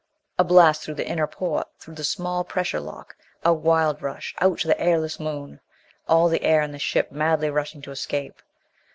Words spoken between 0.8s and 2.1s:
through the inner port through the